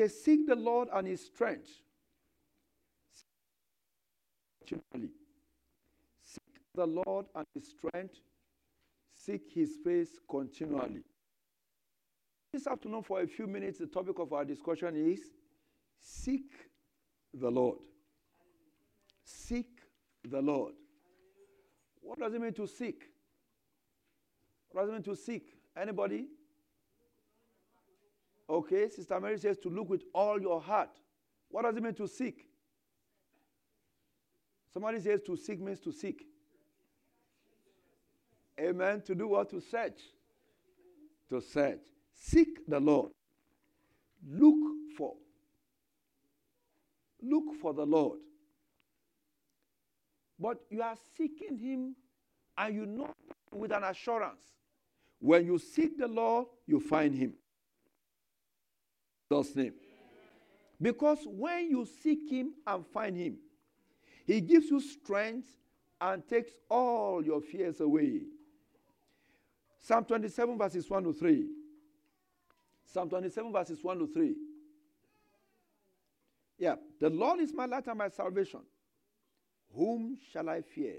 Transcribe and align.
Says, 0.00 0.24
Seek 0.24 0.46
the 0.46 0.56
Lord 0.56 0.88
and 0.94 1.06
his 1.06 1.26
strength. 1.26 1.68
Seek 6.22 6.40
the 6.74 6.86
Lord 6.86 7.26
and 7.34 7.44
his 7.52 7.68
strength. 7.68 8.14
Seek 9.14 9.42
his 9.52 9.76
face 9.84 10.08
continually. 10.26 11.02
This 12.50 12.66
afternoon, 12.66 13.02
for 13.02 13.20
a 13.20 13.26
few 13.26 13.46
minutes, 13.46 13.76
the 13.76 13.88
topic 13.88 14.18
of 14.18 14.32
our 14.32 14.42
discussion 14.42 14.96
is 14.96 15.20
Seek 15.98 16.50
the 17.34 17.50
Lord. 17.50 17.80
Seek 19.22 19.82
the 20.26 20.40
Lord. 20.40 20.72
What 22.00 22.18
does 22.20 22.32
it 22.32 22.40
mean 22.40 22.54
to 22.54 22.66
seek? 22.66 23.02
What 24.70 24.80
does 24.80 24.88
it 24.88 24.92
mean 24.94 25.02
to 25.02 25.14
seek? 25.14 25.58
Anybody? 25.76 26.24
Okay, 28.50 28.88
Sister 28.88 29.20
Mary 29.20 29.38
says 29.38 29.58
to 29.58 29.68
look 29.68 29.88
with 29.88 30.02
all 30.12 30.40
your 30.40 30.60
heart. 30.60 30.90
What 31.50 31.62
does 31.62 31.76
it 31.76 31.82
mean 31.82 31.94
to 31.94 32.08
seek? 32.08 32.46
Somebody 34.72 34.98
says 34.98 35.20
to 35.26 35.36
seek 35.36 35.60
means 35.60 35.78
to 35.80 35.92
seek. 35.92 36.24
Amen. 38.58 39.02
To 39.02 39.14
do 39.14 39.28
what? 39.28 39.50
To 39.50 39.60
search. 39.60 40.00
To 41.28 41.40
search. 41.40 41.80
Seek 42.12 42.66
the 42.66 42.80
Lord. 42.80 43.12
Look 44.28 44.56
for. 44.98 45.14
Look 47.22 47.54
for 47.62 47.72
the 47.72 47.86
Lord. 47.86 48.18
But 50.38 50.58
you 50.70 50.82
are 50.82 50.96
seeking 51.16 51.56
Him 51.56 51.94
and 52.58 52.74
you 52.74 52.86
know 52.86 53.14
with 53.52 53.70
an 53.70 53.84
assurance. 53.84 54.42
When 55.20 55.46
you 55.46 55.58
seek 55.58 55.98
the 55.98 56.08
Lord, 56.08 56.46
you 56.66 56.80
find 56.80 57.14
Him. 57.14 57.34
God's 59.30 59.54
name. 59.54 59.74
Because 60.82 61.20
when 61.24 61.70
you 61.70 61.86
seek 62.02 62.30
Him 62.30 62.54
and 62.66 62.84
find 62.86 63.16
Him, 63.16 63.36
He 64.26 64.40
gives 64.40 64.70
you 64.70 64.80
strength 64.80 65.48
and 66.00 66.26
takes 66.26 66.52
all 66.68 67.24
your 67.24 67.40
fears 67.40 67.80
away. 67.80 68.22
Psalm 69.78 70.04
27, 70.04 70.58
verses 70.58 70.88
1 70.90 71.04
to 71.04 71.12
3. 71.12 71.46
Psalm 72.84 73.08
27, 73.08 73.52
verses 73.52 73.78
1 73.82 73.98
to 74.00 74.06
3. 74.06 74.34
Yeah. 76.58 76.74
The 77.00 77.10
Lord 77.10 77.40
is 77.40 77.54
my 77.54 77.66
light 77.66 77.86
and 77.86 77.98
my 77.98 78.08
salvation. 78.08 78.60
Whom 79.74 80.18
shall 80.32 80.48
I 80.48 80.62
fear? 80.62 80.96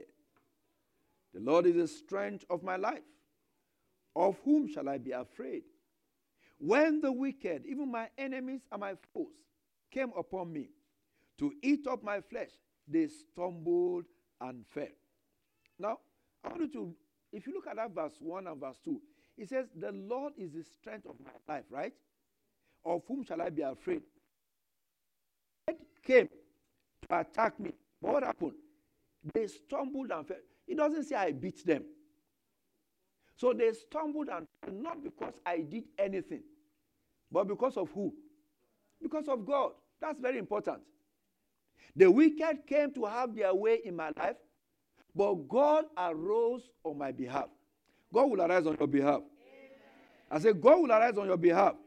The 1.33 1.41
Lord 1.41 1.65
is 1.65 1.75
the 1.75 1.87
strength 1.87 2.45
of 2.49 2.63
my 2.63 2.77
life. 2.77 3.01
Of 4.15 4.37
whom 4.43 4.67
shall 4.67 4.87
I 4.89 4.97
be 4.97 5.11
afraid? 5.11 5.63
When 6.63 7.01
the 7.01 7.11
wicked, 7.11 7.65
even 7.65 7.89
my 7.89 8.09
enemies 8.19 8.61
and 8.71 8.81
my 8.81 8.93
foes, 9.13 9.33
came 9.89 10.11
upon 10.15 10.53
me 10.53 10.69
to 11.39 11.51
eat 11.63 11.87
up 11.87 12.03
my 12.03 12.21
flesh, 12.21 12.51
they 12.87 13.07
stumbled 13.07 14.05
and 14.39 14.63
fell. 14.67 14.85
Now, 15.79 15.97
I 16.43 16.49
want 16.49 16.61
you 16.61 16.67
to, 16.73 16.95
if 17.33 17.47
you 17.47 17.53
look 17.53 17.65
at 17.65 17.77
that 17.77 17.95
verse 17.95 18.13
1 18.19 18.45
and 18.45 18.61
verse 18.61 18.77
2, 18.85 19.01
it 19.39 19.49
says, 19.49 19.65
The 19.75 19.91
Lord 19.91 20.33
is 20.37 20.51
the 20.51 20.63
strength 20.63 21.07
of 21.07 21.15
my 21.23 21.31
life, 21.55 21.65
right? 21.71 21.93
Of 22.85 23.01
whom 23.07 23.23
shall 23.23 23.41
I 23.41 23.49
be 23.49 23.63
afraid? 23.63 24.03
came 26.03 26.27
to 27.09 27.19
attack 27.19 27.59
me. 27.59 27.71
But 28.01 28.13
what 28.13 28.23
happened? 28.23 28.53
They 29.33 29.47
stumbled 29.47 30.11
and 30.11 30.27
fell. 30.27 30.37
It 30.67 30.77
doesn't 30.77 31.05
say 31.05 31.15
I 31.15 31.31
beat 31.31 31.65
them. 31.65 31.83
So 33.35 33.53
they 33.53 33.71
stumbled 33.73 34.29
and 34.29 34.47
fell, 34.63 34.73
not 34.73 35.03
because 35.03 35.33
I 35.43 35.57
did 35.61 35.85
anything, 35.97 36.43
but 37.31 37.47
because 37.47 37.77
of 37.77 37.89
who? 37.91 38.13
Because 39.01 39.27
of 39.27 39.45
God. 39.45 39.71
That's 39.99 40.19
very 40.19 40.37
important. 40.37 40.79
The 41.95 42.09
wicked 42.09 42.65
came 42.67 42.93
to 42.93 43.05
have 43.05 43.35
their 43.35 43.53
way 43.53 43.79
in 43.83 43.95
my 43.95 44.11
life, 44.17 44.37
but 45.15 45.33
God 45.47 45.85
arose 45.97 46.69
on 46.83 46.97
my 46.97 47.11
behalf. 47.11 47.49
God 48.13 48.29
will 48.29 48.41
arise 48.41 48.65
on 48.65 48.77
your 48.77 48.87
behalf. 48.87 49.21
Amen. 49.21 49.25
I 50.29 50.39
said, 50.39 50.61
God 50.61 50.81
will 50.81 50.91
arise 50.91 51.17
on 51.17 51.27
your 51.27 51.37
behalf. 51.37 51.73
Amen. 51.73 51.79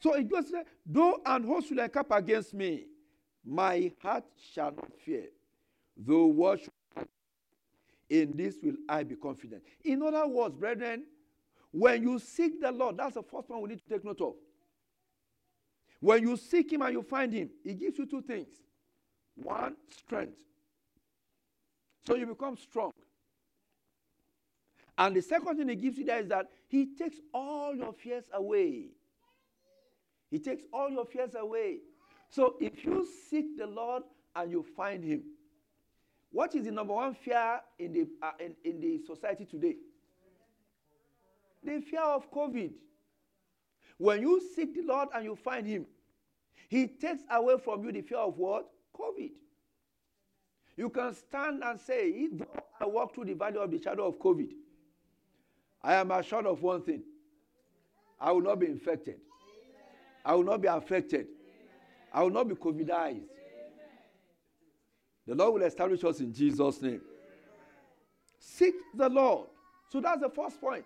So 0.00 0.14
it 0.14 0.30
goes, 0.30 0.52
though 0.86 1.20
an 1.26 1.44
host 1.44 1.70
will 1.70 1.80
encamp 1.80 2.10
against 2.10 2.54
me, 2.54 2.86
my 3.44 3.92
heart 4.00 4.24
shall 4.52 4.72
not 4.72 4.92
fear, 5.04 5.26
though 5.96 6.26
what 6.26 6.60
in 8.08 8.36
this 8.36 8.56
will 8.62 8.76
I 8.88 9.02
be 9.02 9.16
confident. 9.16 9.62
In 9.84 10.02
other 10.02 10.26
words, 10.28 10.54
brethren, 10.54 11.04
when 11.72 12.02
you 12.02 12.18
seek 12.18 12.60
the 12.60 12.70
Lord, 12.70 12.98
that's 12.98 13.14
the 13.14 13.22
first 13.22 13.48
one 13.48 13.62
we 13.62 13.70
need 13.70 13.82
to 13.82 13.88
take 13.88 14.04
note 14.04 14.20
of. 14.20 14.34
When 16.00 16.22
you 16.22 16.36
seek 16.36 16.72
Him 16.72 16.82
and 16.82 16.92
you 16.92 17.02
find 17.02 17.32
Him, 17.32 17.48
He 17.64 17.74
gives 17.74 17.98
you 17.98 18.06
two 18.06 18.22
things 18.22 18.48
one, 19.34 19.76
strength. 19.96 20.38
So 22.06 22.16
you 22.16 22.26
become 22.26 22.56
strong. 22.56 22.92
And 24.98 25.16
the 25.16 25.22
second 25.22 25.56
thing 25.56 25.68
He 25.68 25.76
gives 25.76 25.96
you 25.96 26.04
there 26.04 26.20
is 26.20 26.28
that 26.28 26.48
He 26.68 26.94
takes 26.94 27.16
all 27.32 27.74
your 27.74 27.94
fears 27.94 28.24
away. 28.32 28.90
He 30.30 30.38
takes 30.38 30.64
all 30.72 30.90
your 30.90 31.06
fears 31.06 31.34
away. 31.34 31.78
So 32.28 32.56
if 32.60 32.84
you 32.84 33.06
seek 33.30 33.56
the 33.56 33.66
Lord 33.66 34.02
and 34.36 34.50
you 34.50 34.64
find 34.76 35.02
Him, 35.02 35.22
what 36.30 36.54
is 36.54 36.64
the 36.64 36.70
number 36.70 36.94
one 36.94 37.14
fear 37.14 37.60
in 37.78 37.92
the, 37.92 38.06
uh, 38.22 38.32
in, 38.40 38.54
in 38.64 38.80
the 38.80 39.00
society 39.06 39.44
today? 39.44 39.76
The 41.64 41.80
fear 41.80 42.02
of 42.02 42.30
COVID. 42.30 42.72
When 43.98 44.22
you 44.22 44.40
seek 44.54 44.74
the 44.74 44.82
Lord 44.82 45.08
and 45.14 45.24
you 45.24 45.36
find 45.36 45.66
Him, 45.66 45.86
He 46.68 46.86
takes 46.86 47.22
away 47.30 47.56
from 47.62 47.84
you 47.84 47.92
the 47.92 48.02
fear 48.02 48.18
of 48.18 48.36
what? 48.36 48.68
COVID. 48.98 49.30
You 50.76 50.88
can 50.90 51.14
stand 51.14 51.62
and 51.64 51.80
say, 51.80 52.28
I 52.80 52.86
walk 52.86 53.14
through 53.14 53.26
the 53.26 53.34
valley 53.34 53.58
of 53.58 53.70
the 53.70 53.80
shadow 53.80 54.06
of 54.06 54.18
COVID, 54.18 54.50
I 55.82 55.94
am 55.94 56.10
assured 56.10 56.46
of 56.46 56.62
one 56.62 56.82
thing 56.82 57.02
I 58.18 58.32
will 58.32 58.40
not 58.40 58.58
be 58.58 58.66
infected, 58.66 59.16
I 60.24 60.34
will 60.34 60.44
not 60.44 60.62
be 60.62 60.68
affected. 60.68 61.26
I 62.12 62.22
will 62.22 62.30
not 62.30 62.48
be 62.48 62.54
COVIDized. 62.54 63.22
The 65.26 65.34
Lord 65.34 65.54
will 65.54 65.62
establish 65.62 66.04
us 66.04 66.20
in 66.20 66.32
Jesus' 66.32 66.82
name. 66.82 67.00
Seek 68.38 68.74
the 68.94 69.08
Lord. 69.08 69.48
So 69.88 70.00
that's 70.00 70.20
the 70.20 70.28
first 70.28 70.60
point. 70.60 70.84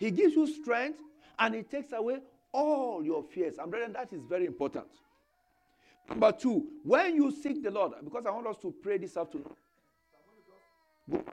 He 0.00 0.10
gives 0.10 0.34
you 0.34 0.46
strength 0.46 0.98
and 1.38 1.54
He 1.54 1.62
takes 1.62 1.92
away 1.92 2.20
all 2.52 3.04
your 3.04 3.22
fears. 3.22 3.58
And 3.58 3.70
brethren, 3.70 3.92
that 3.92 4.12
is 4.12 4.22
very 4.28 4.46
important. 4.46 4.86
Number 6.08 6.32
two, 6.32 6.66
when 6.82 7.14
you 7.14 7.30
seek 7.30 7.62
the 7.62 7.70
Lord, 7.70 7.92
because 8.02 8.24
I 8.26 8.30
want 8.30 8.46
us 8.46 8.56
to 8.62 8.74
pray 8.82 8.98
this 8.98 9.16
afternoon. 9.16 9.50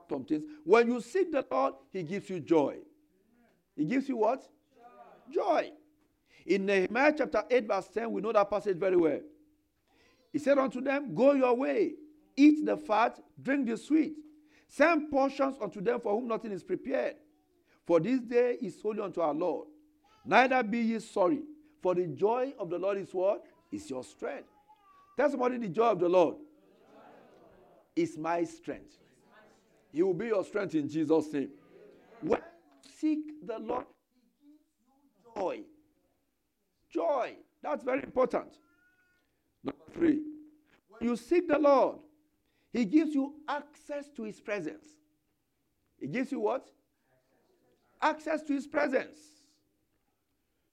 Some 0.08 0.24
things. 0.24 0.44
When 0.64 0.88
you 0.88 1.00
seek 1.00 1.32
the 1.32 1.44
Lord, 1.50 1.74
He 1.92 2.02
gives 2.02 2.28
you 2.28 2.40
joy. 2.40 2.76
He 3.74 3.86
gives 3.86 4.08
you 4.08 4.18
what? 4.18 4.46
Joy. 5.32 5.62
joy. 5.62 5.72
In 6.44 6.66
Nehemiah 6.66 7.14
chapter 7.16 7.44
8, 7.50 7.66
verse 7.66 7.88
10, 7.88 8.12
we 8.12 8.20
know 8.20 8.32
that 8.32 8.50
passage 8.50 8.76
very 8.76 8.96
well. 8.96 9.20
He 10.32 10.38
said 10.38 10.58
unto 10.58 10.80
them, 10.80 11.14
Go 11.14 11.32
your 11.32 11.54
way, 11.54 11.94
eat 12.36 12.66
the 12.66 12.76
fat, 12.76 13.18
drink 13.40 13.66
the 13.66 13.76
sweet. 13.76 14.14
Send 14.66 15.10
portions 15.10 15.56
unto 15.60 15.80
them 15.80 16.00
for 16.00 16.12
whom 16.12 16.28
nothing 16.28 16.52
is 16.52 16.62
prepared. 16.62 17.16
For 17.88 18.00
this 18.00 18.20
day 18.20 18.58
is 18.60 18.78
holy 18.82 19.00
unto 19.00 19.22
our 19.22 19.32
Lord. 19.32 19.66
Neither 20.22 20.62
be 20.62 20.80
ye 20.80 20.98
sorry, 20.98 21.40
for 21.80 21.94
the 21.94 22.06
joy 22.06 22.52
of 22.58 22.68
the 22.68 22.78
Lord 22.78 22.98
is 22.98 23.14
what? 23.14 23.46
Is 23.72 23.88
your 23.88 24.04
strength. 24.04 24.50
Tell 25.16 25.30
somebody 25.30 25.56
the 25.56 25.70
joy 25.70 25.86
of 25.86 25.98
the 25.98 26.08
Lord 26.08 26.36
is 27.96 28.18
my 28.18 28.44
strength. 28.44 28.98
He 29.90 30.02
will 30.02 30.12
be 30.12 30.26
your 30.26 30.44
strength 30.44 30.74
in 30.74 30.86
Jesus' 30.86 31.32
name. 31.32 31.48
When 32.20 32.42
seek 32.98 33.20
the 33.46 33.58
Lord, 33.58 33.86
joy. 35.34 35.60
Joy. 36.92 37.36
That's 37.62 37.82
very 37.84 38.02
important. 38.02 38.54
Number 39.64 39.80
three, 39.94 40.20
when 40.90 41.08
you 41.08 41.16
seek 41.16 41.48
the 41.48 41.58
Lord, 41.58 42.00
He 42.70 42.84
gives 42.84 43.14
you 43.14 43.36
access 43.48 44.10
to 44.14 44.24
His 44.24 44.42
presence. 44.42 44.84
He 45.98 46.06
gives 46.06 46.30
you 46.30 46.40
what? 46.40 46.68
Access 48.00 48.42
to 48.42 48.52
His 48.52 48.66
presence. 48.66 49.18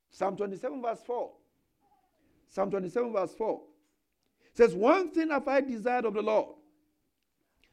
Psalm 0.10 0.38
27, 0.38 0.82
verse 0.82 1.02
4. 1.06 1.32
Psalm 2.48 2.72
27, 2.72 3.12
verse 3.12 3.36
4 3.36 3.62
says, 4.54 4.74
One 4.74 5.12
thing 5.12 5.30
have 5.30 5.48
I 5.48 5.62
desired 5.62 6.06
of 6.06 6.14
the 6.14 6.22
Lord, 6.22 6.56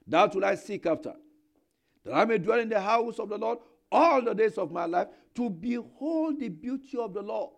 that 0.06 0.34
will 0.34 0.44
I 0.44 0.56
seek 0.56 0.84
after, 0.86 1.14
that 2.04 2.12
I 2.12 2.24
may 2.24 2.38
dwell 2.38 2.58
in 2.58 2.68
the 2.68 2.80
house 2.80 3.20
of 3.20 3.28
the 3.28 3.38
Lord 3.38 3.58
all 3.92 4.22
the 4.22 4.34
days 4.34 4.58
of 4.58 4.72
my 4.72 4.86
life, 4.86 5.08
to 5.36 5.48
behold 5.48 6.40
the 6.40 6.48
beauty 6.48 6.98
of 6.98 7.14
the 7.14 7.22
Lord 7.22 7.52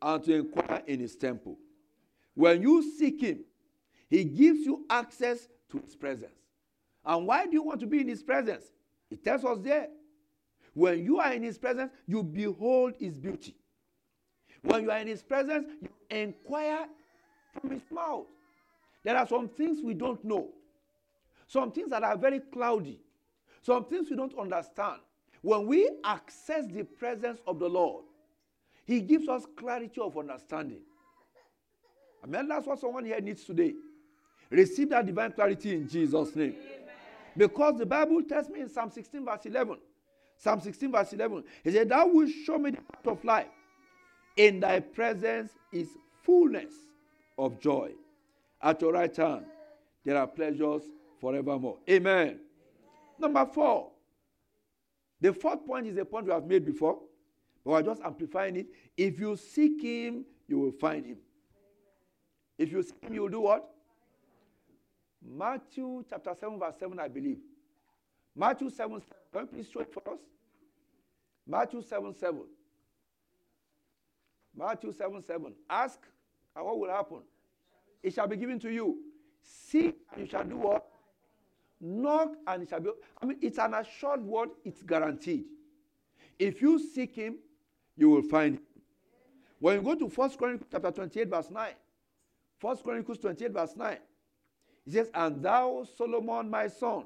and 0.00 0.24
to 0.24 0.34
inquire 0.34 0.82
in 0.86 1.00
his 1.00 1.16
temple. 1.16 1.58
When 2.34 2.62
you 2.62 2.82
seek 2.96 3.20
him, 3.20 3.40
he 4.08 4.24
gives 4.24 4.60
you 4.60 4.86
access 4.88 5.48
to 5.70 5.78
his 5.84 5.94
presence. 5.94 6.32
And 7.04 7.26
why 7.26 7.46
do 7.46 7.52
you 7.52 7.62
want 7.62 7.80
to 7.80 7.86
be 7.86 8.00
in 8.00 8.08
his 8.08 8.22
presence? 8.22 8.64
It 9.10 9.22
tells 9.22 9.44
us 9.44 9.58
there. 9.60 9.88
When 10.78 11.04
you 11.04 11.18
are 11.18 11.32
in 11.32 11.42
his 11.42 11.58
presence, 11.58 11.90
you 12.06 12.22
behold 12.22 12.94
his 12.98 13.18
beauty. 13.18 13.56
When 14.62 14.82
you 14.82 14.90
are 14.90 14.98
in 14.98 15.06
His 15.06 15.22
presence, 15.22 15.66
you 15.80 15.88
inquire 16.10 16.86
from 17.60 17.70
His 17.70 17.82
mouth. 17.90 18.26
There 19.04 19.16
are 19.16 19.26
some 19.26 19.48
things 19.48 19.80
we 19.82 19.94
don't 19.94 20.22
know, 20.24 20.48
some 21.46 21.70
things 21.72 21.90
that 21.90 22.02
are 22.02 22.16
very 22.16 22.40
cloudy, 22.40 23.00
some 23.62 23.84
things 23.84 24.10
we 24.10 24.16
don't 24.16 24.36
understand. 24.38 25.00
When 25.40 25.66
we 25.66 25.88
access 26.04 26.66
the 26.66 26.82
presence 26.82 27.40
of 27.46 27.58
the 27.58 27.68
Lord, 27.68 28.04
He 28.84 29.00
gives 29.00 29.28
us 29.28 29.44
clarity 29.56 30.00
of 30.00 30.18
understanding. 30.18 30.80
Amen. 32.24 32.48
that's 32.48 32.66
what 32.66 32.80
someone 32.80 33.04
here 33.04 33.20
needs 33.20 33.44
today. 33.44 33.74
Receive 34.50 34.90
that 34.90 35.06
divine 35.06 35.30
clarity 35.32 35.74
in 35.74 35.88
Jesus' 35.88 36.34
name. 36.34 36.56
Amen. 36.58 36.84
Because 37.36 37.78
the 37.78 37.86
Bible 37.86 38.22
tells 38.22 38.48
me 38.48 38.60
in 38.60 38.68
Psalm 38.68 38.90
16, 38.90 39.24
verse 39.24 39.46
11, 39.46 39.76
Psalm 40.38 40.60
16, 40.60 40.92
verse 40.92 41.12
11, 41.12 41.44
He 41.64 41.72
said, 41.72 41.88
Thou 41.88 42.06
wilt 42.06 42.30
show 42.44 42.58
me 42.58 42.70
the 42.70 42.76
path 42.76 43.06
of 43.06 43.24
life. 43.24 43.48
In 44.36 44.60
thy 44.60 44.78
presence 44.78 45.52
is 45.72 45.88
fullness 46.22 46.72
of 47.36 47.60
joy. 47.60 47.90
At 48.62 48.80
your 48.80 48.92
right 48.92 49.14
hand, 49.14 49.46
there 50.04 50.16
are 50.16 50.28
pleasures 50.28 50.82
forevermore. 51.20 51.78
Amen. 51.90 52.16
Amen. 52.16 52.40
Number 53.18 53.46
four. 53.52 53.90
The 55.20 55.32
fourth 55.32 55.66
point 55.66 55.88
is 55.88 55.96
a 55.96 56.04
point 56.04 56.26
we 56.26 56.32
have 56.32 56.46
made 56.46 56.64
before, 56.64 57.00
but 57.64 57.72
we're 57.72 57.82
just 57.82 58.00
amplifying 58.02 58.56
it. 58.56 58.66
If 58.96 59.18
you 59.18 59.36
seek 59.36 59.82
him, 59.82 60.24
you 60.46 60.60
will 60.60 60.70
find 60.72 61.04
him. 61.04 61.18
If 62.56 62.70
you 62.70 62.82
seek 62.84 63.02
him, 63.02 63.14
you 63.14 63.22
will 63.22 63.28
do 63.28 63.40
what? 63.40 63.68
Matthew 65.20 66.04
chapter 66.08 66.32
7, 66.38 66.60
verse 66.60 66.76
7, 66.78 66.96
I 67.00 67.08
believe. 67.08 67.38
Matthew 68.38 68.70
7, 68.70 69.00
7. 69.00 69.02
Can 69.32 69.40
you 69.40 69.46
please 69.48 69.68
show 69.72 69.80
it 69.80 69.92
for 69.92 70.12
us? 70.12 70.20
Matthew 71.44 71.82
7, 71.82 72.14
7. 72.14 72.40
Matthew 74.56 74.92
7, 74.92 75.22
7. 75.24 75.54
Ask, 75.68 75.98
and 76.54 76.64
what 76.64 76.78
will 76.78 76.88
happen? 76.88 77.18
It 78.00 78.14
shall 78.14 78.28
be 78.28 78.36
given 78.36 78.60
to 78.60 78.70
you. 78.70 78.98
Seek, 79.42 79.96
and 80.12 80.20
you 80.20 80.30
shall 80.30 80.44
do 80.44 80.56
what? 80.56 80.86
Knock, 81.80 82.36
and 82.46 82.62
it 82.62 82.68
shall 82.68 82.78
be. 82.78 82.90
I 83.20 83.26
mean, 83.26 83.38
it's 83.42 83.58
an 83.58 83.74
assured 83.74 84.22
word, 84.22 84.50
it's 84.64 84.82
guaranteed. 84.82 85.44
If 86.38 86.62
you 86.62 86.78
seek 86.78 87.16
him, 87.16 87.38
you 87.96 88.08
will 88.10 88.22
find 88.22 88.54
him. 88.54 88.62
When 89.58 89.76
you 89.76 89.82
go 89.82 89.96
to 89.96 90.06
1 90.06 90.30
Chronicles 90.36 90.68
chapter 90.70 90.92
28, 90.92 91.28
verse 91.28 91.50
9, 91.50 91.72
1 92.60 92.76
Chronicles 92.78 93.18
28, 93.18 93.52
verse 93.52 93.74
9, 93.74 93.92
it 94.86 94.92
says, 94.92 95.10
And 95.12 95.42
thou, 95.42 95.84
Solomon, 95.96 96.48
my 96.48 96.68
son, 96.68 97.04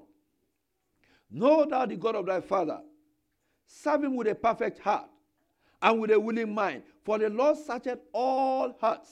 know 1.32 1.64
thou 1.64 1.86
the 1.86 1.96
God 1.96 2.16
of 2.16 2.26
thy 2.26 2.40
father. 2.40 2.80
Serve 3.66 4.04
him 4.04 4.16
with 4.16 4.28
a 4.28 4.34
perfect 4.34 4.78
heart 4.78 5.08
and 5.80 6.00
with 6.00 6.10
a 6.10 6.20
willing 6.20 6.54
mind. 6.54 6.82
For 7.04 7.18
the 7.18 7.30
Lord 7.30 7.56
searcheth 7.56 8.00
all 8.12 8.76
hearts 8.80 9.10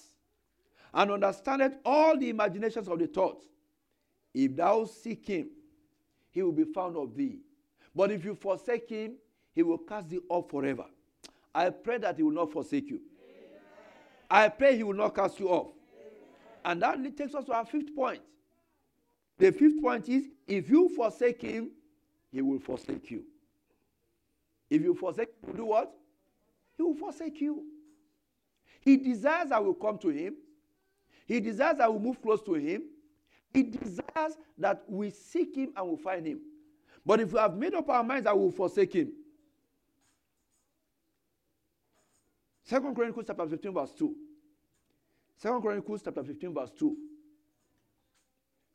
and 0.93 1.11
understandeth 1.11 1.75
all 1.85 2.17
the 2.19 2.29
imaginations 2.29 2.89
of 2.89 2.99
the 2.99 3.07
thoughts. 3.07 3.47
If 4.35 4.57
thou 4.57 4.85
seek 4.85 5.27
him, 5.27 5.49
he 6.31 6.43
will 6.43 6.53
be 6.53 6.65
found 6.65 6.97
of 6.97 7.17
thee. 7.17 7.41
But 7.95 8.13
if 8.13 8.25
you 8.25 8.35
forsake 8.35 8.89
him, 8.89 9.15
he 9.53 9.63
will 9.63 9.79
cast 9.79 10.09
thee 10.09 10.21
off 10.29 10.51
forever. 10.51 10.85
I 11.55 11.71
pray 11.71 11.99
that 11.99 12.17
he 12.17 12.23
will 12.23 12.31
not 12.33 12.53
forsake 12.53 12.89
you. 12.89 13.01
I 14.31 14.49
pray 14.49 14.77
he 14.77 14.85
will 14.85 14.95
not 14.95 15.15
cast 15.15 15.41
you 15.41 15.49
off. 15.49 15.73
And 16.65 16.83
that 16.83 16.99
takes 17.17 17.35
us 17.35 17.45
to 17.47 17.53
our 17.53 17.65
fifth 17.65 17.95
point. 17.97 18.21
The 19.39 19.51
fifth 19.51 19.81
point 19.83 20.09
is 20.09 20.29
if 20.47 20.69
you 20.69 20.91
forsake 20.95 21.43
him, 21.43 21.71
he 22.33 22.43
will 22.43 22.59
forsake 22.59 23.11
you. 23.11 23.25
If 24.69 24.83
you 24.83 24.95
forsake, 24.95 25.29
him, 25.47 25.57
do 25.57 25.67
what? 25.67 25.93
He 26.77 26.83
will 26.83 26.95
forsake 26.95 27.41
you. 27.41 27.65
He 28.81 28.97
desires 28.97 29.51
I 29.51 29.59
will 29.59 29.75
come 29.75 29.99
to 29.99 30.09
him. 30.09 30.37
He 31.27 31.41
desires 31.41 31.81
I 31.81 31.89
will 31.89 32.01
move 32.01 32.23
close 32.23 32.43
to 32.43 32.55
him. 32.55 32.85
He 33.53 33.65
desires 33.65 34.39
that 34.59 34.85
we 34.89 35.11
seek 35.11 35.57
him 35.57 35.73
and 35.77 35.89
we 35.89 35.97
find 35.97 36.27
him. 36.27 36.41
But 37.05 37.21
if 37.21 37.33
we 37.33 37.41
have 37.41 37.57
made 37.57 37.75
up 37.75 37.89
our 37.89 38.05
minds 38.05 38.27
I 38.27 38.33
will 38.33 38.53
forsake 38.53 38.93
him. 38.93 39.13
Second 42.63 42.95
Chronicles 42.95 43.25
chapter 43.27 43.47
15, 43.49 43.75
verse 43.75 43.93
2. 43.93 44.15
Second 45.37 45.61
Chronicles 45.61 46.03
chapter 46.05 46.23
15, 46.23 46.55
verse 46.55 46.71
2. 46.79 46.97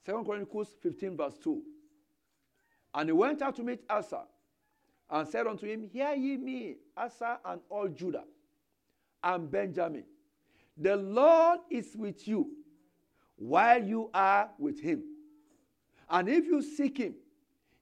Second 0.06 0.26
Chronicles 0.26 0.76
15, 0.82 1.16
verse 1.16 1.38
2. 1.42 1.62
And 2.96 3.10
he 3.10 3.14
went 3.14 3.42
out 3.42 3.58
to 3.58 3.64
meet 3.64 3.82
Asa 3.90 4.22
and 5.10 5.28
said 5.28 5.46
unto 5.46 5.68
him, 5.68 5.84
Hear 5.84 6.14
ye 6.14 6.38
me, 6.38 6.78
Asa 6.96 7.40
and 7.44 7.60
all 7.70 7.90
Judah 7.90 8.24
and 9.22 9.52
Benjamin. 9.52 10.06
The 10.78 10.96
Lord 10.96 11.60
is 11.70 11.94
with 11.96 12.26
you 12.26 12.48
while 13.36 13.84
you 13.84 14.10
are 14.14 14.50
with 14.58 14.80
him. 14.80 15.04
And 16.10 16.30
if 16.30 16.46
you 16.46 16.62
seek 16.62 16.98
him, 16.98 17.16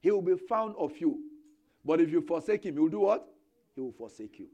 he 0.00 0.10
will 0.10 0.22
be 0.22 0.36
found 0.36 0.74
of 0.76 0.98
you. 0.98 1.20
But 1.84 2.00
if 2.00 2.10
you 2.10 2.20
forsake 2.20 2.64
him, 2.64 2.74
he 2.74 2.80
will 2.80 2.88
do 2.88 3.00
what? 3.00 3.28
He 3.76 3.80
will 3.80 3.92
forsake 3.92 4.38
you. 4.40 4.48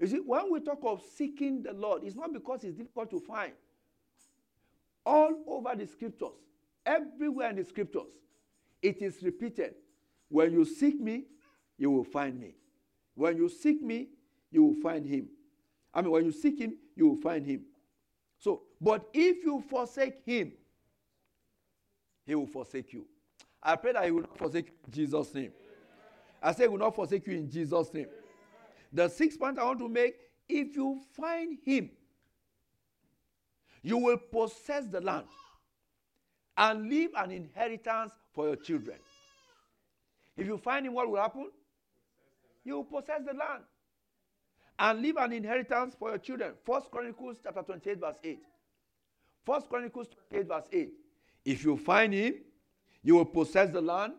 You 0.00 0.06
see, 0.08 0.16
when 0.18 0.50
we 0.50 0.58
talk 0.58 0.80
of 0.82 1.02
seeking 1.16 1.62
the 1.62 1.72
Lord, 1.72 2.02
it's 2.02 2.16
not 2.16 2.32
because 2.32 2.64
it's 2.64 2.76
difficult 2.76 3.10
to 3.10 3.20
find 3.20 3.52
all 5.06 5.32
over 5.46 5.76
the 5.76 5.86
scriptures, 5.86 6.34
everywhere 6.84 7.50
in 7.50 7.56
the 7.56 7.64
scriptures, 7.64 8.10
it 8.82 9.00
is 9.00 9.22
repeated. 9.22 9.74
When 10.28 10.52
you 10.52 10.64
seek 10.64 11.00
me, 11.00 11.24
you 11.78 11.90
will 11.90 12.04
find 12.04 12.38
me. 12.38 12.54
When 13.14 13.36
you 13.36 13.48
seek 13.48 13.82
me, 13.82 14.08
you 14.50 14.64
will 14.64 14.80
find 14.82 15.06
him. 15.06 15.28
I 15.94 16.02
mean, 16.02 16.10
when 16.10 16.24
you 16.24 16.32
seek 16.32 16.58
him, 16.58 16.74
you 16.96 17.08
will 17.08 17.16
find 17.16 17.46
him. 17.46 17.62
So, 18.38 18.62
but 18.80 19.08
if 19.12 19.44
you 19.44 19.62
forsake 19.68 20.24
him, 20.24 20.52
he 22.24 22.34
will 22.34 22.46
forsake 22.46 22.92
you. 22.92 23.06
I 23.62 23.76
pray 23.76 23.92
that 23.92 24.04
he 24.04 24.10
will 24.10 24.22
not 24.22 24.36
forsake 24.36 24.66
you 24.66 24.72
in 24.86 24.92
Jesus' 24.92 25.34
name. 25.34 25.52
I 26.42 26.52
say 26.52 26.64
he 26.64 26.68
will 26.68 26.78
not 26.78 26.94
forsake 26.94 27.26
you 27.26 27.34
in 27.34 27.50
Jesus' 27.50 27.92
name. 27.92 28.08
The 28.92 29.08
sixth 29.08 29.38
point 29.38 29.58
I 29.58 29.64
want 29.64 29.78
to 29.78 29.88
make 29.88 30.16
if 30.48 30.76
you 30.76 31.00
find 31.12 31.58
him, 31.64 31.90
you 33.82 33.98
will 33.98 34.18
possess 34.18 34.86
the 34.86 35.00
land 35.00 35.26
and 36.56 36.88
leave 36.88 37.10
an 37.16 37.30
inheritance 37.30 38.12
for 38.32 38.46
your 38.46 38.56
children. 38.56 38.98
If 40.36 40.46
you 40.46 40.56
find 40.58 40.86
him, 40.86 40.94
what 40.94 41.10
will 41.10 41.20
happen? 41.20 41.50
You 42.64 42.76
will 42.76 42.84
possess 42.84 43.20
the 43.26 43.34
land 43.34 43.64
and 44.78 45.02
leave 45.02 45.16
an 45.16 45.32
inheritance 45.32 45.94
for 45.98 46.10
your 46.10 46.18
children. 46.18 46.54
First 46.64 46.90
Chronicles 46.90 47.36
chapter 47.42 47.62
28, 47.62 48.00
verse 48.00 48.16
8. 48.24 48.38
First 49.44 49.68
Chronicles 49.68 50.08
28, 50.30 50.48
verse 50.48 50.64
8. 50.72 50.92
If 51.44 51.64
you 51.64 51.76
find 51.76 52.14
him, 52.14 52.34
you 53.02 53.16
will 53.16 53.24
possess 53.24 53.70
the 53.70 53.80
land 53.80 54.14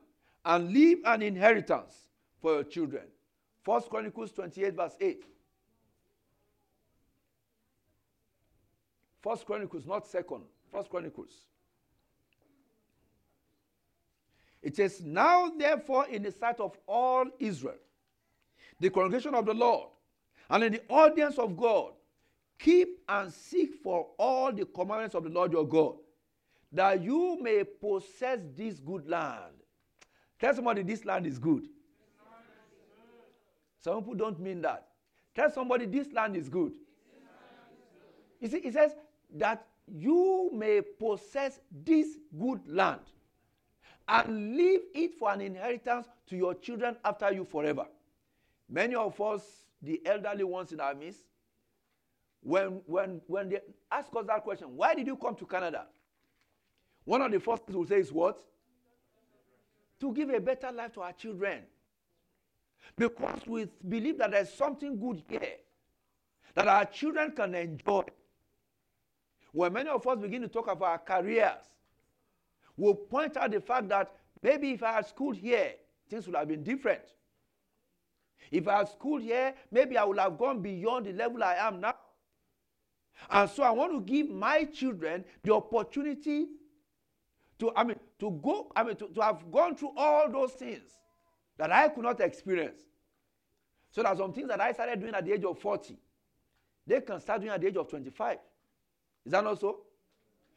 and 0.46 0.72
leave 0.72 1.00
an 1.05 1.22
inheritance 1.22 1.96
for 2.41 2.53
your 2.53 2.63
children. 2.63 3.03
First 3.63 3.89
Chronicles 3.89 4.32
28, 4.34 4.75
verse 4.75 4.96
8. 5.00 5.24
First 9.22 9.46
Chronicles, 9.46 9.86
not 9.86 10.05
second. 10.05 10.43
First 10.70 10.89
Chronicles. 10.89 11.32
It 14.63 14.77
says, 14.77 15.01
Now 15.01 15.50
therefore, 15.50 16.08
in 16.08 16.24
the 16.24 16.32
sight 16.32 16.60
of 16.62 16.77
all 16.88 17.25
Israel, 17.38 17.75
the 18.79 18.89
congregation 18.89 19.36
of 19.36 19.46
the 19.46 19.53
Lord, 19.53 19.89
and 20.50 20.63
in 20.63 20.72
the 20.72 20.82
audience 20.89 21.38
of 21.38 21.58
God, 21.58 21.91
keep 22.58 23.01
and 23.10 23.32
seek 23.32 23.75
for 23.84 24.08
all 24.17 24.53
the 24.53 24.65
commandments 24.65 25.15
of 25.15 25.25
the 25.25 25.29
Lord 25.29 25.51
your 25.51 25.67
God, 25.67 25.96
that 26.72 27.03
you 27.03 27.38
may 27.41 27.63
possess 27.65 28.39
this 28.55 28.79
good 28.79 29.08
land. 29.08 29.53
Tell 30.39 30.55
somebody 30.55 30.82
this 30.82 31.03
land 31.03 31.27
is 31.27 31.38
good. 31.38 31.67
Some 33.82 34.00
people 34.00 34.15
don't 34.15 34.39
mean 34.39 34.62
that. 34.62 34.88
Tell 35.36 35.51
somebody 35.51 35.86
this 35.86 36.12
land 36.13 36.38
is 36.38 36.48
good. 36.48 36.72
You 38.39 38.48
see, 38.48 38.58
it 38.58 38.74
says, 38.74 38.96
that 39.36 39.65
you 39.88 40.51
may 40.53 40.82
possess 40.82 41.60
this 41.70 42.17
good 42.39 42.62
land 42.65 43.01
and 44.07 44.57
leave 44.57 44.81
it 44.93 45.13
for 45.17 45.31
an 45.31 45.41
inheritance 45.41 46.07
to 46.27 46.36
your 46.36 46.55
children 46.55 46.95
after 47.03 47.31
you 47.31 47.45
forever. 47.45 47.86
Many 48.69 48.95
of 48.95 49.19
us, 49.22 49.41
the 49.81 50.01
elderly 50.05 50.43
ones 50.43 50.72
in 50.72 50.79
our 50.79 50.93
midst, 50.93 51.22
when, 52.41 52.81
when, 52.86 53.22
when 53.27 53.50
they 53.50 53.60
ask 53.91 54.10
us 54.15 54.25
that 54.27 54.43
question, 54.43 54.75
why 54.75 54.93
did 54.93 55.07
you 55.07 55.15
come 55.15 55.36
to 55.36 55.45
Canada? 55.45 55.86
One 57.05 57.22
of 57.22 57.31
the 57.31 57.39
first 57.39 57.65
things 57.65 57.77
we'll 57.77 57.88
say 57.88 58.00
is 58.00 58.12
what? 58.12 58.39
To 60.01 60.13
give 60.13 60.29
a 60.29 60.39
better 60.39 60.72
life 60.72 60.93
to 60.93 61.01
our 61.01 61.13
children. 61.13 61.63
Because 62.98 63.39
we 63.48 63.67
believe 63.88 64.17
that 64.17 64.31
there's 64.31 64.53
something 64.53 65.00
good 65.00 65.24
here 65.29 65.55
that 66.55 66.67
our 66.67 66.86
children 66.86 67.31
can 67.31 67.55
enjoy. 67.55 68.03
When 69.51 69.74
many 69.74 69.89
of 69.89 70.05
us 70.05 70.19
begin 70.19 70.41
to 70.41 70.48
talk 70.48 70.69
about 70.69 70.88
our 70.88 70.98
careers, 71.00 71.63
we'll 72.77 72.96
point 72.96 73.38
out 73.38 73.51
the 73.51 73.62
fact 73.62 73.89
that 73.89 74.12
maybe 74.42 74.72
if 74.72 74.84
I 74.84 74.94
had 74.94 75.08
schooled 75.08 75.38
here, 75.38 75.74
things 76.10 76.25
would 76.27 76.36
have 76.36 76.48
been 76.48 76.63
different. 76.63 77.01
If 78.51 78.68
I 78.68 78.80
had 78.80 78.89
schooled 78.89 79.22
here, 79.22 79.53
maybe 79.72 79.98
I 79.98 80.03
would 80.03 80.20
have 80.20 80.38
gone 80.38 80.62
beyond 80.62 81.06
the 81.06 81.13
level 81.13 81.44
I 81.44 81.56
am 81.56 81.80
now. 81.82 81.96
And 83.30 83.50
so 83.50 83.63
I 83.63 83.72
want 83.72 83.94
to 83.94 84.01
give 84.01 84.30
my 84.30 84.65
children 84.65 85.24
the 85.44 85.53
opportunity 85.53 86.48
to, 87.60 87.72
I 87.75 87.84
mean, 87.84 88.00
to 88.20 88.32
go, 88.44 88.72
I 88.75 88.84
mean, 88.84 88.96
to, 88.98 89.08
to 89.08 89.22
have 89.22 89.51
gone 89.51 89.75
through 89.75 89.94
all 89.96 90.30
those 90.30 90.51
things 90.53 90.89
that 91.58 91.72
I 91.72 91.88
could 91.89 92.03
not 92.03 92.20
experience. 92.20 92.82
So 93.92 94.03
are 94.03 94.15
some 94.15 94.34
things 94.34 94.48
that 94.48 94.60
I 94.60 94.72
started 94.72 95.00
doing 95.00 95.13
at 95.13 95.24
the 95.25 95.34
age 95.34 95.44
of 95.44 95.60
40. 95.60 95.98
They 96.86 97.01
can 97.01 97.20
start 97.20 97.42
doing 97.42 97.53
at 97.53 97.62
the 97.62 97.68
age 97.68 97.77
of 97.77 97.88
25. 97.88 98.39
Is 99.25 99.32
that 99.32 99.44
not 99.44 99.60
so? 99.60 99.82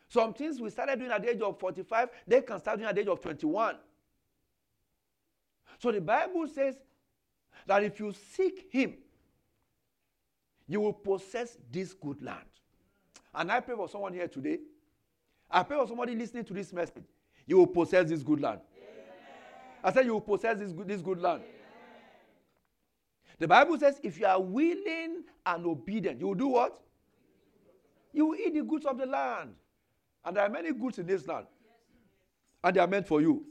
Some 0.09 0.35
things 0.35 0.61
we 0.61 0.71
started 0.71 0.99
doing 0.99 1.11
at 1.11 1.23
the 1.23 1.31
age 1.31 1.41
of 1.41 1.59
45, 1.59 2.09
they 2.27 2.41
can 2.41 2.59
start 2.61 2.79
doing 2.79 2.89
at 2.89 2.95
the 2.95 3.01
age 3.01 3.09
of 3.09 3.21
21. 3.21 3.77
So 5.79 5.91
the 5.91 6.01
Bible 6.01 6.47
says 6.49 6.77
that 7.67 7.83
if 7.83 7.99
you 7.99 8.13
seek 8.35 8.69
Him, 8.71 8.95
you 10.69 10.81
will 10.81 10.93
possess 10.93 11.59
this 11.71 11.93
good 11.93 12.23
land. 12.23 12.47
And 13.35 13.51
I 13.53 13.61
pray 13.61 13.77
for 13.77 13.89
someone 13.89 14.15
here 14.15 14.29
today. 14.29 14.59
I 15.51 15.63
pray 15.63 15.77
for 15.77 15.87
somebody 15.87 16.15
listening 16.15 16.45
to 16.45 16.55
this 16.55 16.73
message. 16.73 17.05
You 17.47 17.59
will 17.59 17.67
possess 17.67 18.09
this 18.09 18.23
good 18.23 18.41
land. 18.41 18.61
Amen. 18.77 19.05
I 19.85 19.93
said 19.93 20.07
you 20.07 20.15
will 20.15 20.21
possess 20.21 20.59
this 20.59 20.73
good, 20.73 20.89
this 20.89 21.03
good 21.03 21.21
land. 21.21 21.43
Amen. 21.43 21.53
The 23.39 23.47
Bible 23.47 23.79
says 23.79 24.01
if 24.03 24.19
you 24.19 24.27
are 24.27 24.41
willing 24.41 25.25
and 25.45 25.67
obedient, 25.67 26.21
you 26.21 26.29
will 26.29 26.35
do 26.35 26.49
what? 26.49 26.81
You 28.13 28.27
will 28.27 28.37
eat 28.37 28.55
the 28.55 28.63
goods 28.63 28.87
of 28.87 28.99
the 28.99 29.07
land. 29.07 29.55
And 30.27 30.37
there 30.37 30.43
are 30.43 30.51
many 30.51 30.73
goods 30.73 30.99
in 30.99 31.07
this 31.07 31.27
land. 31.29 31.47
And 32.65 32.75
they 32.75 32.81
are 32.81 32.87
meant 32.89 33.07
for 33.07 33.21
you. 33.21 33.47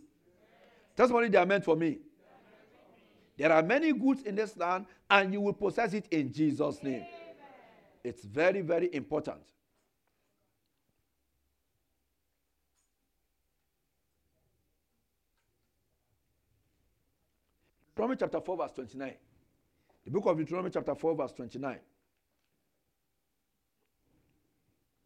Testimony, 0.96 1.30
they 1.30 1.38
are 1.38 1.46
meant 1.46 1.64
for 1.64 1.78
me. 1.78 2.00
There 3.38 3.52
are 3.52 3.64
many 3.64 3.94
goods 3.94 4.24
in 4.24 4.36
this 4.36 4.56
land, 4.58 4.86
and 5.10 5.34
you 5.34 5.40
will 5.40 5.54
possess 5.54 5.94
it 5.94 6.06
in 6.12 6.34
Jesus' 6.34 6.84
name. 6.84 7.06
It's 8.04 8.24
very, 8.24 8.62
very 8.62 8.94
important. 8.94 9.38
Deuteronomy 17.96 18.18
chapter 18.20 18.42
4, 18.42 18.58
verse 18.58 18.72
29. 18.74 19.14
The 20.04 20.12
book 20.12 20.26
of 20.26 20.38
Deuteronomy 20.38 20.70
chapter 20.72 20.94
4, 20.94 21.16
verse 21.16 21.32
29. 21.32 21.80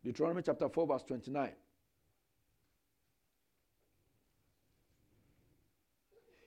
Deuteronomy 0.03 0.41
chapter 0.41 0.69
4, 0.69 0.87
verse 0.87 1.03
29. 1.03 1.51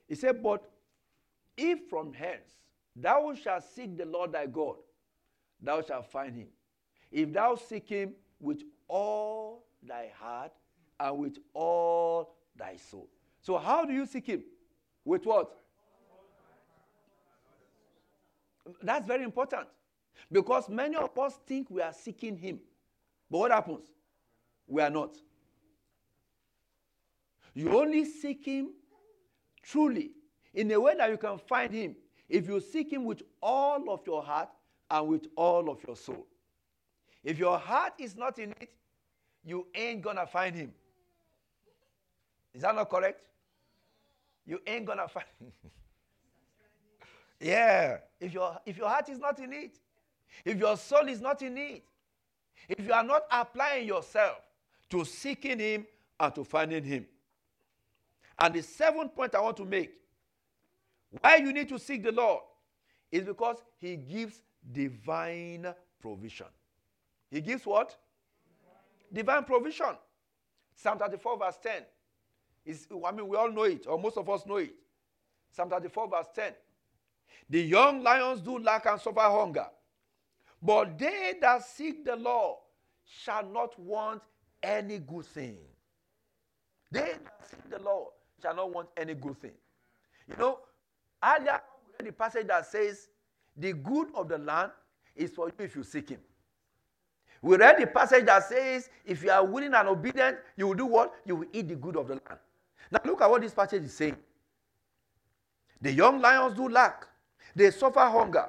He 0.08 0.14
said, 0.14 0.42
But 0.42 0.70
if 1.56 1.88
from 1.88 2.12
hence 2.12 2.50
thou 2.94 3.34
shalt 3.34 3.64
seek 3.64 3.96
the 3.96 4.04
Lord 4.04 4.32
thy 4.32 4.46
God, 4.46 4.76
thou 5.60 5.82
shalt 5.82 6.10
find 6.10 6.34
him. 6.34 6.48
If 7.10 7.32
thou 7.32 7.56
seek 7.56 7.88
him 7.88 8.14
with 8.40 8.62
all 8.88 9.64
thy 9.82 10.10
heart 10.18 10.52
and 10.98 11.18
with 11.18 11.38
all 11.54 12.36
thy 12.56 12.76
soul. 12.76 13.08
So, 13.40 13.58
how 13.58 13.84
do 13.84 13.92
you 13.92 14.06
seek 14.06 14.26
him? 14.26 14.42
With 15.04 15.24
what? 15.26 15.50
That's 18.82 19.06
very 19.06 19.24
important. 19.24 19.66
Because 20.30 20.68
many 20.68 20.96
of 20.96 21.18
us 21.18 21.38
think 21.46 21.68
we 21.70 21.82
are 21.82 21.92
seeking 21.92 22.36
him. 22.36 22.60
But 23.32 23.38
what 23.38 23.50
happens? 23.50 23.86
We 24.66 24.82
are 24.82 24.90
not. 24.90 25.16
You 27.54 27.80
only 27.80 28.04
seek 28.04 28.44
him 28.44 28.74
truly 29.62 30.10
in 30.52 30.70
a 30.70 30.78
way 30.78 30.94
that 30.98 31.08
you 31.08 31.16
can 31.16 31.38
find 31.38 31.72
him 31.72 31.96
if 32.28 32.46
you 32.46 32.60
seek 32.60 32.92
him 32.92 33.06
with 33.06 33.22
all 33.42 33.88
of 33.88 34.00
your 34.06 34.22
heart 34.22 34.50
and 34.90 35.08
with 35.08 35.28
all 35.34 35.70
of 35.70 35.78
your 35.86 35.96
soul. 35.96 36.26
If 37.24 37.38
your 37.38 37.56
heart 37.56 37.94
is 37.98 38.16
not 38.16 38.38
in 38.38 38.50
it, 38.60 38.74
you 39.42 39.66
ain't 39.74 40.02
gonna 40.02 40.26
find 40.26 40.54
him. 40.54 40.74
Is 42.52 42.60
that 42.60 42.74
not 42.74 42.90
correct? 42.90 43.22
You 44.44 44.60
ain't 44.66 44.84
gonna 44.84 45.08
find 45.08 45.26
him. 45.40 45.52
yeah. 47.40 47.96
If 48.20 48.34
your 48.34 48.58
if 48.66 48.76
your 48.76 48.90
heart 48.90 49.08
is 49.08 49.18
not 49.18 49.38
in 49.38 49.54
it, 49.54 49.78
if 50.44 50.58
your 50.58 50.76
soul 50.76 51.08
is 51.08 51.22
not 51.22 51.40
in 51.40 51.56
it, 51.56 51.84
if 52.68 52.80
you 52.84 52.92
are 52.92 53.04
not 53.04 53.22
applying 53.30 53.86
yourself 53.86 54.38
to 54.90 55.04
seeking 55.04 55.58
him 55.58 55.86
and 56.18 56.34
to 56.34 56.44
finding 56.44 56.84
him. 56.84 57.06
And 58.38 58.54
the 58.54 58.62
seventh 58.62 59.14
point 59.14 59.34
I 59.34 59.40
want 59.40 59.56
to 59.58 59.64
make 59.64 59.92
why 61.20 61.36
you 61.36 61.52
need 61.52 61.68
to 61.68 61.78
seek 61.78 62.02
the 62.02 62.12
Lord 62.12 62.42
is 63.10 63.24
because 63.24 63.58
He 63.78 63.96
gives 63.96 64.40
divine 64.70 65.66
provision. 66.00 66.46
He 67.30 67.40
gives 67.40 67.66
what? 67.66 67.96
Divine 69.12 69.44
provision. 69.44 69.94
Psalm 70.74 70.98
34, 70.98 71.38
verse 71.38 71.58
10. 71.62 71.82
Is, 72.64 72.86
I 73.04 73.12
mean, 73.12 73.28
we 73.28 73.36
all 73.36 73.50
know 73.50 73.64
it, 73.64 73.86
or 73.86 73.98
most 73.98 74.16
of 74.16 74.28
us 74.30 74.46
know 74.46 74.56
it. 74.56 74.72
Psalm 75.50 75.68
34, 75.68 76.08
verse 76.08 76.26
10. 76.34 76.52
The 77.50 77.60
young 77.60 78.02
lions 78.02 78.40
do 78.40 78.58
lack 78.58 78.86
and 78.86 79.00
suffer 79.00 79.20
hunger, 79.20 79.66
but 80.62 80.98
they 80.98 81.34
that 81.40 81.64
seek 81.64 82.04
the 82.04 82.16
Lord 82.16 82.58
shall 83.04 83.44
not 83.46 83.78
want 83.78 84.22
any 84.62 84.98
good 84.98 85.26
thing. 85.26 85.58
They 86.90 87.00
that 87.24 87.50
seek 87.50 87.70
the 87.70 87.80
Lord 87.82 88.08
shall 88.40 88.54
not 88.56 88.72
want 88.72 88.88
any 88.96 89.14
good 89.14 89.38
thing. 89.38 89.52
You 90.28 90.36
know, 90.36 90.58
Earlier, 91.22 91.60
the 92.02 92.12
passage 92.12 92.46
that 92.48 92.66
says, 92.66 93.08
The 93.56 93.72
good 93.72 94.08
of 94.14 94.28
the 94.28 94.38
land 94.38 94.72
is 95.14 95.30
for 95.30 95.46
you 95.48 95.64
if 95.64 95.76
you 95.76 95.84
seek 95.84 96.10
Him. 96.10 96.20
We 97.40 97.56
read 97.56 97.78
the 97.80 97.86
passage 97.86 98.26
that 98.26 98.44
says, 98.48 98.90
If 99.04 99.22
you 99.22 99.30
are 99.30 99.44
willing 99.44 99.74
and 99.74 99.88
obedient, 99.88 100.38
you 100.56 100.68
will 100.68 100.74
do 100.74 100.86
what? 100.86 101.14
You 101.24 101.36
will 101.36 101.46
eat 101.52 101.68
the 101.68 101.76
good 101.76 101.96
of 101.96 102.08
the 102.08 102.14
land. 102.14 102.40
Now, 102.90 103.00
look 103.04 103.22
at 103.22 103.30
what 103.30 103.42
this 103.42 103.54
passage 103.54 103.84
is 103.84 103.94
saying. 103.94 104.16
The 105.80 105.92
young 105.92 106.20
lions 106.20 106.54
do 106.54 106.68
lack, 106.68 107.06
they 107.54 107.70
suffer 107.70 108.00
hunger. 108.00 108.48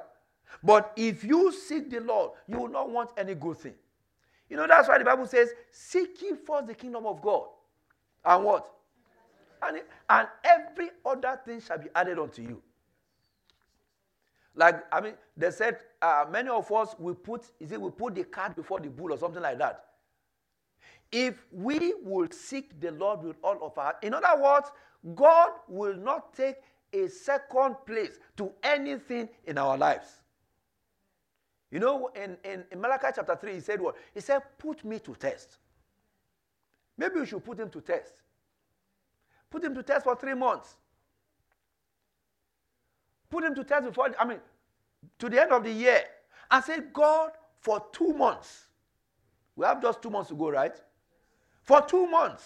But 0.64 0.92
if 0.96 1.22
you 1.22 1.52
seek 1.52 1.90
the 1.90 2.00
Lord, 2.00 2.30
you 2.48 2.58
will 2.58 2.68
not 2.68 2.90
want 2.90 3.10
any 3.18 3.34
good 3.34 3.58
thing. 3.58 3.74
You 4.48 4.56
know, 4.56 4.66
that's 4.66 4.88
why 4.88 4.96
the 4.96 5.04
Bible 5.04 5.26
says, 5.26 5.50
Seek 5.70 6.22
ye 6.22 6.32
first 6.34 6.66
the 6.66 6.74
kingdom 6.74 7.04
of 7.04 7.20
God. 7.20 7.44
And 8.24 8.44
what? 8.44 8.70
And, 9.62 9.82
and 10.08 10.28
every 10.42 10.90
other 11.04 11.38
thing 11.44 11.60
shall 11.60 11.78
be 11.78 11.88
added 11.94 12.18
unto 12.18 12.40
you. 12.40 12.62
Like, 14.54 14.84
I 14.90 15.00
mean, 15.02 15.14
they 15.36 15.50
said 15.50 15.78
uh, 16.00 16.24
many 16.30 16.48
of 16.48 16.70
us 16.72 16.94
we 16.98 17.12
put, 17.12 17.44
is 17.60 17.72
it 17.72 17.80
we 17.80 17.90
put 17.90 18.14
the 18.14 18.24
cart 18.24 18.56
before 18.56 18.80
the 18.80 18.88
bull 18.88 19.12
or 19.12 19.18
something 19.18 19.42
like 19.42 19.58
that. 19.58 19.84
If 21.12 21.44
we 21.52 21.94
will 22.02 22.28
seek 22.30 22.80
the 22.80 22.90
Lord 22.92 23.22
with 23.22 23.36
all 23.44 23.58
of 23.62 23.76
our 23.76 23.96
in 24.02 24.14
other 24.14 24.40
words, 24.40 24.70
God 25.14 25.50
will 25.68 25.96
not 25.96 26.32
take 26.34 26.56
a 26.92 27.08
second 27.08 27.76
place 27.86 28.18
to 28.38 28.50
anything 28.62 29.28
in 29.44 29.58
our 29.58 29.76
lives. 29.76 30.22
You 31.74 31.80
know, 31.80 32.08
in, 32.14 32.36
in, 32.44 32.62
in 32.70 32.80
Malachi 32.80 33.08
chapter 33.16 33.34
3, 33.34 33.54
he 33.54 33.58
said 33.58 33.80
what? 33.80 33.96
He 34.14 34.20
said, 34.20 34.42
Put 34.58 34.84
me 34.84 35.00
to 35.00 35.12
test. 35.16 35.58
Maybe 36.96 37.18
we 37.18 37.26
should 37.26 37.44
put 37.44 37.58
him 37.58 37.68
to 37.70 37.80
test. 37.80 38.12
Put 39.50 39.64
him 39.64 39.74
to 39.74 39.82
test 39.82 40.04
for 40.04 40.14
three 40.14 40.34
months. 40.34 40.76
Put 43.28 43.42
him 43.42 43.56
to 43.56 43.64
test 43.64 43.86
before, 43.86 44.14
I 44.16 44.24
mean, 44.24 44.38
to 45.18 45.28
the 45.28 45.42
end 45.42 45.50
of 45.50 45.64
the 45.64 45.72
year. 45.72 46.04
And 46.48 46.62
say, 46.62 46.78
God, 46.92 47.32
for 47.58 47.84
two 47.90 48.12
months. 48.12 48.66
We 49.56 49.66
have 49.66 49.82
just 49.82 50.00
two 50.00 50.10
months 50.10 50.28
to 50.28 50.36
go, 50.36 50.50
right? 50.50 50.80
For 51.64 51.82
two 51.82 52.06
months, 52.06 52.44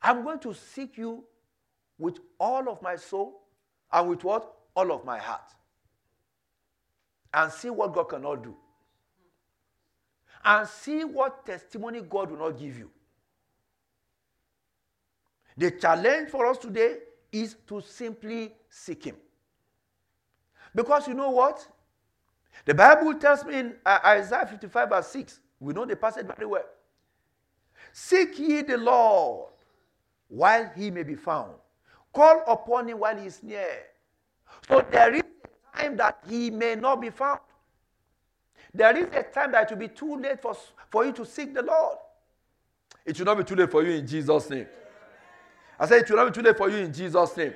I'm 0.00 0.24
going 0.24 0.38
to 0.38 0.54
seek 0.54 0.96
you 0.96 1.24
with 1.98 2.20
all 2.40 2.70
of 2.70 2.80
my 2.80 2.96
soul 2.96 3.42
and 3.92 4.08
with 4.08 4.24
what? 4.24 4.50
All 4.74 4.90
of 4.92 5.04
my 5.04 5.18
heart. 5.18 5.52
And 7.36 7.52
see 7.52 7.70
what 7.70 7.92
God 7.92 8.04
cannot 8.04 8.42
do. 8.42 8.56
And 10.44 10.66
see 10.66 11.04
what 11.04 11.46
testimony 11.46 12.00
God 12.00 12.30
will 12.30 12.38
not 12.38 12.58
give 12.58 12.78
you. 12.78 12.90
The 15.56 15.72
challenge 15.72 16.30
for 16.30 16.46
us 16.46 16.58
today 16.58 16.96
is 17.32 17.56
to 17.68 17.82
simply 17.82 18.52
seek 18.70 19.04
Him. 19.04 19.16
Because 20.74 21.08
you 21.08 21.14
know 21.14 21.30
what? 21.30 21.66
The 22.64 22.74
Bible 22.74 23.14
tells 23.14 23.44
me 23.44 23.58
in 23.58 23.76
uh, 23.84 23.98
Isaiah 24.04 24.46
55 24.46 24.88
verse 24.88 25.08
6, 25.08 25.40
we 25.60 25.74
know 25.74 25.84
the 25.84 25.96
passage 25.96 26.26
very 26.26 26.46
well. 26.46 26.64
Seek 27.92 28.38
ye 28.38 28.62
the 28.62 28.78
Lord 28.78 29.52
while 30.28 30.70
he 30.76 30.90
may 30.90 31.02
be 31.02 31.14
found. 31.14 31.52
Call 32.12 32.42
upon 32.46 32.88
him 32.88 33.00
while 33.00 33.16
he 33.16 33.26
is 33.26 33.42
near. 33.42 33.84
So 34.68 34.84
there 34.90 35.14
is 35.14 35.22
time 35.76 35.96
that 35.96 36.18
he 36.28 36.50
may 36.50 36.74
not 36.74 37.00
be 37.00 37.10
found. 37.10 37.40
There 38.74 38.96
is 38.96 39.06
a 39.12 39.22
time 39.22 39.52
that 39.52 39.70
it 39.70 39.74
will 39.74 39.88
be 39.88 39.94
too 39.94 40.16
late 40.16 40.40
for, 40.40 40.56
for 40.90 41.04
you 41.06 41.12
to 41.12 41.24
seek 41.24 41.54
the 41.54 41.62
Lord. 41.62 41.98
It 43.04 43.18
will 43.18 43.26
not 43.26 43.38
be 43.38 43.44
too 43.44 43.54
late 43.54 43.70
for 43.70 43.82
you 43.82 43.92
in 43.92 44.06
Jesus' 44.06 44.50
name. 44.50 44.66
I 45.78 45.86
said 45.86 46.02
it 46.02 46.10
will 46.10 46.16
not 46.16 46.34
be 46.34 46.40
too 46.40 46.46
late 46.46 46.56
for 46.56 46.68
you 46.68 46.78
in 46.78 46.92
Jesus' 46.92 47.36
name. 47.36 47.54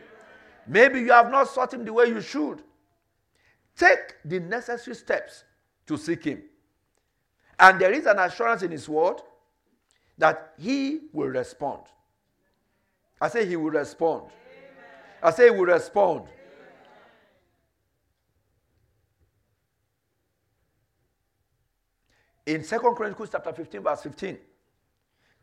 Maybe 0.67 1.01
you 1.01 1.13
have 1.13 1.31
not 1.31 1.49
sought 1.49 1.75
him 1.75 1.85
the 1.85 1.93
way 1.93 2.07
you 2.07 2.21
should. 2.21 2.63
take 3.81 4.17
the 4.25 4.39
necessary 4.41 4.95
steps 4.95 5.45
to 5.87 5.97
seek 5.97 6.25
Him. 6.25 6.43
And 7.59 7.81
there 7.81 7.93
is 7.93 8.07
an 8.07 8.19
assurance 8.19 8.63
in 8.63 8.71
His 8.71 8.89
word 8.89 9.17
that 10.19 10.53
He 10.59 11.01
will 11.13 11.29
respond. 11.29 11.83
I 13.21 13.29
say 13.29 13.47
He 13.47 13.57
will 13.57 13.71
respond. 13.71 14.25
I 15.23 15.31
say 15.31 15.45
He 15.45 15.51
will 15.51 15.67
respond. 15.67 16.25
In 22.47 22.63
2 22.65 22.79
Chronicles 22.97 23.29
chapter 23.31 23.53
15, 23.53 23.83
verse 23.83 24.03
15. 24.03 24.39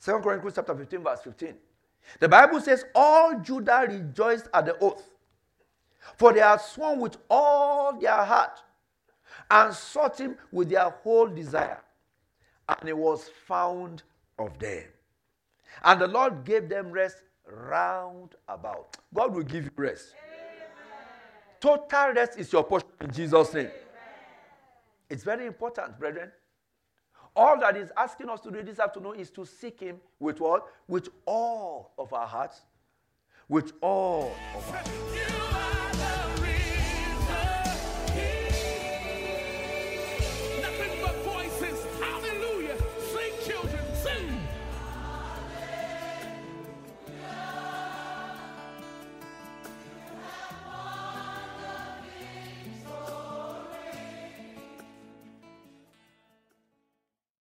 2 0.04 0.20
Chronicles 0.20 0.54
chapter 0.56 0.75
15, 0.75 1.04
verse 1.04 1.22
15. 1.22 1.54
The 2.20 2.30
Bible 2.30 2.62
says, 2.62 2.86
All 2.96 3.39
Judah 3.39 3.86
rejoiced 3.88 4.48
at 4.54 4.66
the 4.66 4.77
oath, 4.80 5.08
for 6.16 6.34
they 6.34 6.39
had 6.39 6.62
sworn 6.62 7.00
with 7.00 7.18
all 7.30 8.00
their 8.00 8.24
heart 8.24 8.62
and 9.50 9.74
sought 9.74 10.20
him 10.20 10.38
with 10.51 10.70
their 10.70 10.89
whole 10.89 11.27
desire. 11.27 11.82
And 12.70 12.89
it 12.89 12.98
was 12.98 13.30
found 13.46 14.04
of 14.38 14.58
them. 14.60 14.84
And 15.84 16.01
the 16.01 16.08
Lord 16.08 16.44
gave 16.44 16.70
them 16.70 16.92
rest 16.92 17.24
round 17.46 18.36
about. 18.48 18.98
God 19.13 19.34
will 19.34 19.44
give 19.44 19.66
you 19.66 19.72
rest. 19.75 20.13
Amen. 20.27 20.68
Total 21.60 22.13
rest 22.13 22.38
is 22.38 22.51
your 22.51 22.63
portion 22.63 22.89
in 23.01 23.12
Jesus' 23.12 23.54
name. 23.54 23.66
Amen. 23.66 23.74
It's 25.10 25.24
very 25.24 25.46
important, 25.46 25.98
brethren. 25.98 26.32
All 27.38 27.60
that 27.60 27.77
is 27.77 27.91
asking 27.96 28.29
us 28.29 28.41
to 28.41 28.51
do 28.51 28.63
this 28.63 28.79
afternoon 28.79 29.20
is 29.20 29.29
to 29.29 29.46
seek 29.46 29.79
Him 29.79 29.98
with 30.20 30.39
what? 30.39 30.65
With 30.88 31.10
all 31.27 31.91
of 32.00 32.12
our 32.12 32.25
hearts, 32.25 32.62
with 33.48 33.74
all 33.79 34.36
of 34.56 34.74
our 34.74 35.47